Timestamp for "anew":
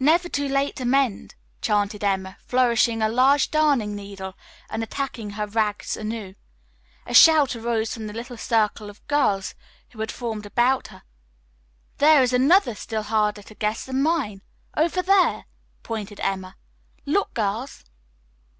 5.96-6.34